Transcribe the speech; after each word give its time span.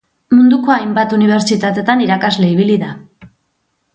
Munduko 0.35 0.71
hainbat 0.75 1.13
unibertsitatetan 1.17 2.03
irakasle 2.07 2.51
ibili 2.55 2.81
da. 2.87 2.93